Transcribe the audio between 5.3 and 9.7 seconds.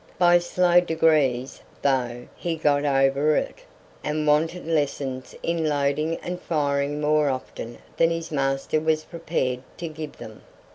in loading and firing more often than his master was prepared